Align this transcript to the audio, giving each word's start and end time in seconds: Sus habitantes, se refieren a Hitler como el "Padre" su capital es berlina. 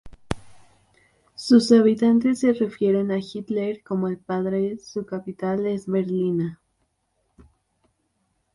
Sus 1.35 1.71
habitantes, 1.71 2.39
se 2.39 2.53
refieren 2.53 3.11
a 3.11 3.19
Hitler 3.19 3.83
como 3.83 4.07
el 4.07 4.17
"Padre" 4.17 4.79
su 4.79 5.05
capital 5.05 5.67
es 5.67 5.85
berlina. 5.85 6.59